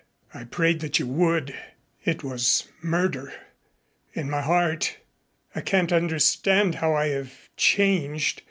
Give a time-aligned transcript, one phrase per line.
[0.33, 1.53] I prayed that you would.
[2.03, 3.31] It was murder
[4.15, 4.97] in my heart.
[5.53, 8.39] I can't understand how I have changed.